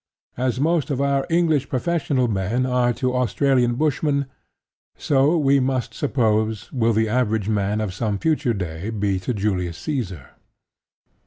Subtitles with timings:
[0.35, 4.25] As most of our English professional men are to Australian bushmen,
[4.97, 9.77] so, we must suppose, will the average man of some future day be to Julius
[9.77, 10.29] Caesar.